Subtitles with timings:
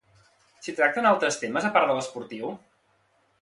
[0.63, 2.51] S'hi tracten altres temes, a part de l'esportiu?